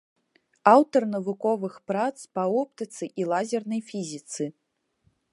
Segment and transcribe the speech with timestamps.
[0.75, 4.43] Аўтар навуковых прац па оптыцы і лазернай фізіцы.